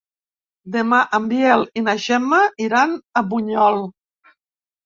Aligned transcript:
Demà 0.75 1.01
en 1.17 1.27
Biel 1.33 1.65
i 1.79 1.83
na 1.89 1.95
Gemma 2.05 2.39
iran 2.69 2.97
a 3.23 3.25
Bunyol. 3.35 3.79